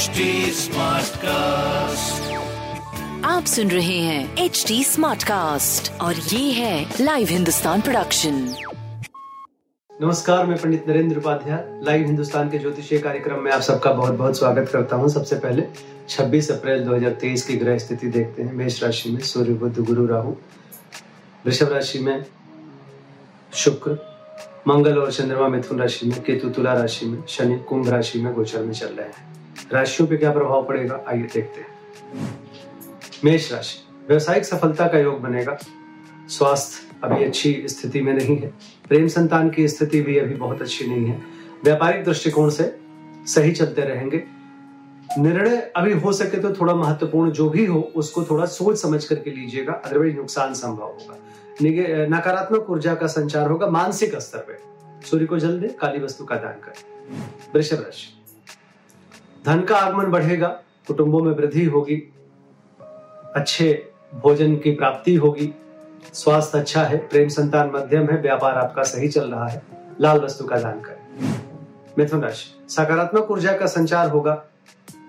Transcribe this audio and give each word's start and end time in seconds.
HD 0.00 0.24
Smartcast. 0.56 2.28
आप 3.24 3.44
सुन 3.44 3.70
रहे 3.70 3.98
हैं 3.98 4.36
एच 4.36 4.64
डी 4.68 4.84
स्मार्ट 4.84 5.22
कास्ट 5.22 6.00
और 6.00 6.14
ये 6.14 6.52
है 6.52 6.94
लाइव 7.00 7.28
हिंदुस्तान 7.28 7.80
प्रोडक्शन 7.80 8.34
नमस्कार 10.02 10.46
मैं 10.46 10.58
पंडित 10.58 10.88
नरेंद्र 10.88 11.16
उपाध्याय 11.16 11.80
लाइव 11.84 12.06
हिंदुस्तान 12.06 12.50
के 12.50 12.58
ज्योतिषीय 12.58 12.98
कार्यक्रम 12.98 13.42
में 13.42 13.52
आप 13.52 13.60
सबका 13.60 13.92
बहुत 13.92 14.14
बहुत 14.14 14.38
स्वागत 14.38 14.68
करता 14.68 14.96
हूँ। 14.96 15.08
सबसे 15.08 15.36
पहले 15.36 15.62
26 16.08 16.50
अप्रैल 16.50 16.84
2023 16.84 17.42
की 17.42 17.56
ग्रह 17.56 17.78
स्थिति 17.78 18.06
देखते 18.06 18.42
हैं। 18.42 18.52
मेष 18.52 18.82
राशि 18.82 19.10
में 19.10 19.20
सूर्य 19.20 19.54
बुद्ध 19.54 19.78
गुरु 19.78 20.06
राहु। 20.06 20.32
वृषभ 21.46 21.72
राशि 21.72 21.98
में 21.98 22.24
शुक्र 23.54 23.98
मंगल 24.68 24.98
और 24.98 25.12
चंद्रमा 25.12 25.48
मिथुन 25.48 25.80
राशि 25.80 26.06
में 26.06 26.22
केतु 26.22 26.48
तुला 26.48 26.72
राशि 26.72 27.06
में 27.06 27.22
शनि 27.28 27.58
कुंभ 27.68 27.88
राशि 27.88 28.20
में 28.20 28.32
गोचर 28.34 28.62
में 28.62 28.72
चल 28.72 28.86
रहे 28.86 29.06
हैं। 29.06 29.28
राशियों 29.72 30.08
पे 30.08 30.16
क्या 30.16 30.32
प्रभाव 30.32 30.64
पड़ेगा? 30.64 31.04
आइए 31.08 31.22
देखते 31.22 31.60
हैं। 31.60 31.68
मेष 33.24 33.52
राशि। 33.52 33.78
व्यवसायिक 34.08 34.44
सफलता 34.44 34.86
का 34.86 34.98
योग 34.98 35.20
बनेगा। 35.20 35.58
स्वास्थ्य 36.28 36.96
अभी 37.04 37.24
अच्छी 37.24 37.64
स्थिति 37.66 38.00
में 38.00 38.12
नहीं 38.12 38.36
है। 38.36 38.48
प्रेम 38.88 39.08
संतान 39.08 39.50
की 39.50 39.68
स्थिति 39.68 40.00
भी 40.02 40.18
अभी 40.18 40.34
बहुत 40.34 40.62
अच्छी 40.62 40.86
नहीं 40.86 41.06
है। 41.06 41.22
व्यापारिक 41.64 42.04
दृष्टिकोण 42.04 42.50
से 42.50 42.80
सही 43.26 43.52
चलते 43.52 43.82
रहेंगे। 43.82 44.24
निर्णय 45.18 45.72
अभी 45.76 45.92
हो 45.92 46.12
सके 46.12 46.38
तो 46.38 46.52
थोड़ा 46.52 46.74
महत्वपूर्ण 46.74 47.30
जो 47.30 47.50
भी 47.50 47.66
हो, 47.66 47.92
उसको 47.96 48.24
थोड़ा 48.24 48.46
सोच 48.46 48.78
समझ 48.78 49.04
करके 49.04 49.30
लीजिएगा। 49.30 49.72
अदरवाइज़ 49.72 50.16
नुकसान 50.16 50.54
संभव 50.54 50.84
होगा। 50.84 51.18
नकारात्मक 52.06 52.70
ऊर्जा 52.70 52.94
का 52.94 53.06
संचार 53.06 53.50
होगा 53.50 53.66
मानसिक 53.66 54.16
स्तर 54.16 54.38
पे। 54.38 54.58
सूर्य 55.06 55.26
को 55.26 55.38
जल 55.38 55.60
दे, 55.60 55.68
काली 55.68 56.00
वस्तु 56.00 56.24
का 56.24 56.36
दान 56.36 56.52
करें। 56.52 57.18
वृषभ 57.54 57.76
राशि। 57.76 58.19
धन 59.46 59.60
का 59.60 59.76
आगमन 59.76 60.04
बढ़ेगा, 60.04 60.48
कुटुंबों 60.86 61.20
में 61.20 61.32
वृद्धि 61.32 61.64
होगी, 61.64 61.94
अच्छे 63.36 63.92
भोजन 64.14 64.56
की 64.56 64.70
प्राप्ति 64.70 65.14
होगी, 65.14 65.54
स्वास्थ्य 66.12 66.58
अच्छा 66.58 66.82
है, 66.82 66.96
प्रेम 66.96 67.28
संतान 67.28 67.70
मध्यम 67.74 68.02
है, 68.02 68.20
व्यापार 68.22 68.54
आपका 68.54 68.82
सही 68.82 69.08
चल 69.08 69.30
रहा 69.30 69.46
है, 69.48 69.62
लाल 70.00 70.20
वस्तु 70.20 70.44
का 70.44 70.58
दान 70.58 70.80
करें। 70.80 71.38
मिथुन 71.98 72.22
राशि, 72.22 72.66
सकारात्मक 72.68 73.30
ऊर्जा 73.30 73.52
का 73.52 73.66
संचार 73.66 74.10
होगा, 74.10 74.44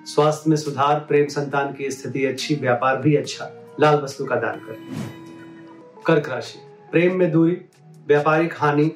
स्वास्थ्य 0.05 0.49
में 0.49 0.57
सुधार, 0.57 0.99
प्रेम 0.99 1.27
संतान 1.27 1.73
की 1.73 1.91
स्थिति 1.91 2.25
अच्छी, 2.25 2.55
व्यापार 2.55 2.97
भी 2.97 3.16
अच्छा 3.16 3.51
लाल 3.79 4.01
वस्तु 4.01 4.25
का 4.25 4.35
दान 4.35 4.59
करें। 4.59 6.03
कर्क 6.05 6.29
राशि, 6.29 6.59
प्रेम 6.91 7.19
में 7.19 7.31
दूरी, 7.31 7.61
व्यापारिक 8.07 8.53
हानि, 8.57 8.91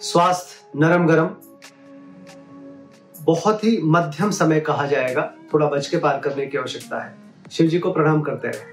स्वास्थ्य 0.00 0.78
नरम 0.78 1.06
गरम 1.06 1.30
बहुत 3.22 3.64
ही 3.64 3.80
मध्यम 3.82 4.30
समय 4.30 4.60
कहा 4.60 4.86
जाएगा, 4.86 5.32
थोड़ा 5.54 5.66
बच 5.66 5.86
के 5.86 5.96
पार 5.96 6.18
करने 6.18 6.46
की 6.46 6.58
आवश्यकता 6.58 7.04
है। 7.04 7.14
शिव 7.50 7.66
जी 7.66 7.78
को 7.78 7.92
प्रणाम 7.92 8.22
करते 8.22 8.48
रहे। 8.48 8.72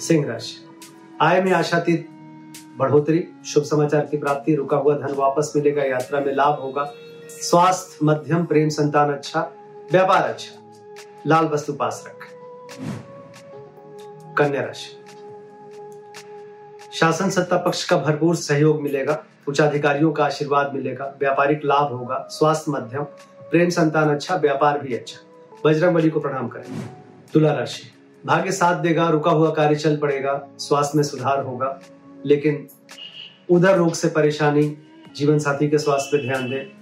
सिंह 0.00 0.26
राशि। 0.26 0.68
आय 1.20 1.42
में 1.42 1.52
आशातीत 1.52 2.08
बढ़ोतरी, 2.76 3.28
शुभ 3.46 3.62
समाचार 3.62 4.06
की 4.06 4.16
प्राप्ति, 4.16 4.54
रुका 4.54 4.76
हुआ 4.76 4.94
धन 4.94 5.14
वापस 5.14 5.52
मिलेगा, 5.56 5.82
यात्रा 5.82 6.20
में 6.20 6.32
लाभ 6.32 6.54
होगा। 6.54 6.92
स्वास्थ्य, 7.28 7.98
मध्यम, 8.02 8.44
प्रेम, 8.44 8.68
संतान 8.68 9.12
अच्छा 9.12 9.52
व्यापार 9.92 10.22
अच्छा। 10.22 10.72
लाल 11.26 11.44
वस्तु 11.44 11.72
पास 11.72 12.04
रखें। 12.06 12.38
कन्या 14.34 14.62
राशि। 14.62 15.04
शासन 16.92 17.30
सत्ता 17.30 17.56
पक्ष 17.56 17.88
का 17.88 17.96
भरपूर 17.96 18.36
सहयोग 18.36 18.82
मिलेगा, 18.82 19.24
उच्चाधिकारियों 19.48 20.12
का 20.12 20.24
आशीर्वाद 20.24 20.74
मिलेगा, 20.74 21.14
व्यापारिक 21.20 21.60
लाभ 21.64 21.92
होगा, 21.92 22.28
स्वास्थ्य 22.30 22.72
मध्यम 22.72 23.06
प्रेम 23.50 23.68
संतान 23.68 24.08
अच्छा 24.08 24.36
व्यापार 24.36 24.78
भी 24.78 24.94
अच्छा। 24.94 25.24
बजरंग 25.64 25.94
बली 25.94 26.10
को 26.10 26.20
प्रणाम 26.20 26.48
करें। 26.48 26.88
तुला 27.32 27.52
राशि। 27.52 27.82
भाग्य 28.26 28.52
साथ 28.52 28.80
देगा, 28.80 29.08
रुका 29.08 29.30
हुआ 29.30 29.50
कार्य 29.50 29.76
चल 29.76 29.96
पड़ेगा, 29.96 30.48
स्वास्थ्य 30.58 30.92
में 30.96 31.02
सुधार 31.02 31.44
होगा। 31.44 31.80
लेकिन 32.26 32.68
उधर 33.50 33.76
रोग 33.76 33.92
से 33.92 34.08
परेशानी, 34.08 34.78
जीवन 35.16 35.38
साथी 35.38 35.68
के 35.68 35.78
स्वास्थ्य 35.78 36.16
पे 36.16 36.22
ध्यान 36.22 36.50
दें। 36.50 36.78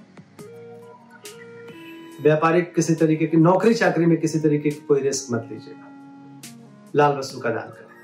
व्यापारिक 2.22 2.74
किसी 2.74 2.94
तरीके 2.94 3.26
की 3.26 3.36
नौकरी 3.36 3.74
चाकरी 3.74 4.06
में 4.06 4.20
किसी 4.20 4.40
तरीके 4.40 4.70
की 4.70 4.80
कोई 4.80 5.00
रिस्क 5.00 5.32
मत 5.32 5.48
लीजिएगा। 5.52 5.92
लाल 6.96 7.16
वस्तु 7.16 7.38
का 7.38 7.50
दान 7.50 7.68
करें। 7.68 7.95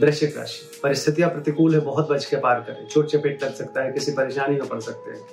वृश्चिक 0.00 0.38
राशि 0.38 0.80
परिस्थितियाँ 0.82 1.30
प्रतिकूल 1.30 1.74
है, 1.74 1.80
बहुत 1.80 2.08
बच 2.08 2.24
के 2.24 2.36
पार 2.36 2.60
करें। 2.60 2.88
चोट 2.88 3.06
चपेट 3.06 3.44
लग 3.44 3.54
सकता 3.54 3.82
है, 3.82 3.92
किसी 3.92 4.12
परेशानी 4.12 4.56
में 4.56 4.68
पड़ 4.68 4.80
सकते 4.80 5.10
हैं। 5.10 5.26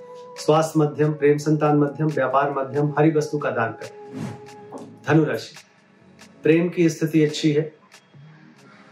स्वास्थ्य 0.45 0.79
मध्यम, 0.79 1.13
प्रेम 1.13 1.37
संतान 1.37 1.77
मध्यम, 1.77 2.07
व्यापार 2.07 2.51
मध्यम, 2.51 2.93
हरी 2.97 3.11
वस्तु 3.11 3.37
का 3.37 3.51
दान 3.51 3.71
करें। 3.71 4.27
धनु 5.07 5.23
राशि 5.23 5.55
प्रेम 6.43 6.69
की 6.69 6.89
स्थिति 6.89 7.23
अच्छी 7.23 7.51
है। 7.51 7.73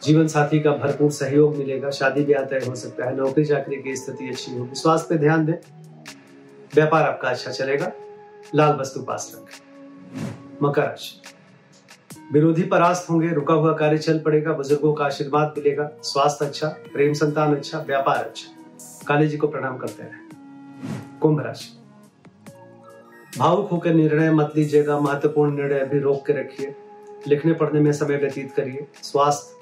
जीवन 0.03 0.27
साथी 0.27 0.59
का 0.59 0.71
भरपूर 0.71 1.11
सहयोग 1.11 1.55
मिलेगा। 1.55 1.89
शादी 1.89 2.25
ब्याह 2.25 2.45
तय 2.45 2.65
हो 2.67 2.75
सकता 2.75 3.05
है। 3.05 3.15
नौकरी 3.15 3.45
चाकरी 3.45 3.75
की 3.75 3.95
स्थिति 3.95 4.29
अच्छी 4.29 4.57
होगी। 4.57 4.75
स्वास्थ्य 4.75 5.07
पे 5.09 5.19
ध्यान 5.19 5.45
दें। 5.45 5.53
व्यापार 6.75 7.03
आपका 7.03 7.29
अच्छा 7.29 7.51
चलेगा। 7.51 7.91
लाल 8.55 8.75
वस्तु 8.75 9.01
पास 9.01 9.31
रखें। 9.35 9.65
मकर 10.63 10.81
राशि। 10.81 11.24
विरोधी 12.33 12.63
परास्त 12.63 13.09
होंगे, 13.09 13.27
रुका 13.27 13.53
हुआ 13.53 13.73
कार्य 13.73 13.97
चल 13.97 14.19
पड़ेगा, 14.19 14.53
बुज़ुर्गों 14.53 14.93
का 14.93 15.05
आशीर्वाद 15.05 15.53
मिलेगा, 15.57 15.91
स्वास्थ्य 16.03 16.45
अच्छा 16.45 16.67
प्रेम 16.67 17.13
संतान 17.13 17.55
अच्छा 17.55 17.79
व्यापार 17.79 18.17
अच्छा। 18.17 18.55
काली 19.07 19.27
जी 19.27 19.37
को 19.37 19.47
प्रणाम 19.47 19.77
करते 19.77 20.03
रहे 20.03 20.25
कुंभ 21.19 21.39
राशि। 21.39 21.77
भावुक 23.39 23.69
होकर 23.69 23.93
निर्णय 23.93 24.31
मत 24.31 24.53
लीजिएगा, 24.55 24.99
महत्वपूर्ण 24.99 25.55
निर्णय 25.55 25.79
अभी 25.79 25.99
रोक 25.99 26.25
के 26.27 26.33
रखिए। 26.33 26.75
लिखने 27.27 27.53
पढ़ने 27.53 27.79
में 27.79 27.91
समय 27.91 28.17
व्यतीत 28.17 28.51
करिए। 28.51 28.87
स्वास्थ्य 29.03 29.55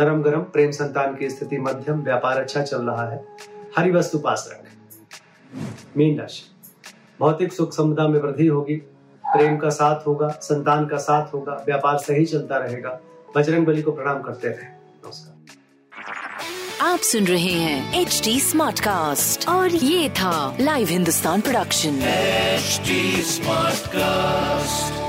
नरम 0.00 0.22
गरम 0.22 0.40
प्रेम 0.40 0.70
संतान 0.70 1.16
की 1.16 1.30
स्थिति 1.30 1.58
मध्यम, 1.58 2.02
व्यापार 2.02 2.38
अच्छा 2.38 2.62
चल 2.62 2.82
रहा 2.82 3.10
है। 3.10 3.24
हरी 3.78 3.90
वस्तु 3.90 4.18
पास 4.18 4.50
रखें। 4.52 4.72
मीन 5.96 6.18
राशि। 6.18 6.42
भौतिक 7.20 7.52
सुख 7.52 7.72
समुदा 7.72 8.08
में 8.08 8.20
वृद्धि 8.20 8.46
होगी। 8.46 8.82
प्रेम 9.36 9.56
का 9.56 9.68
साथ 9.68 10.06
होगा 10.06 10.28
संतान 10.28 10.86
का 10.86 10.96
साथ 10.96 11.34
होगा 11.34 11.62
व्यापार 11.66 11.98
सही 11.98 12.24
चलता 12.26 12.58
रहेगा। 12.58 13.00
बजरंग 13.36 13.66
बली 13.66 13.82
को 13.82 13.92
प्रणाम 13.92 14.22
करते 14.22 14.48
रहे। 14.48 14.66
नमस्कार। 15.04 16.88
आप 16.92 16.98
सुन 16.98 17.24
रहे 17.24 17.52
हैं 17.52 18.00
एच 18.00 18.20
डी 18.24 18.40
स्मार्ट 18.40 18.80
कास्ट 18.80 19.48
और 19.48 19.70
ये 19.70 20.10
था 20.10 20.56
live 20.60 20.88
Hindustan 20.88 21.40
production 21.40 21.98
smart 22.00 23.76
Smartcast. 23.86 25.05